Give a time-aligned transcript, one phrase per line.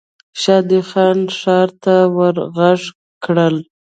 [0.41, 2.79] شادي خان ښارو ته ور ږغ
[3.23, 3.55] کړل.